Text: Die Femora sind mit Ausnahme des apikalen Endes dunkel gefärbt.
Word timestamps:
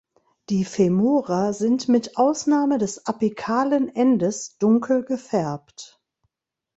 Die 0.49 0.65
Femora 0.65 1.53
sind 1.53 1.87
mit 1.87 2.17
Ausnahme 2.17 2.79
des 2.79 3.05
apikalen 3.05 3.87
Endes 3.95 4.57
dunkel 4.57 5.03
gefärbt. 5.05 6.01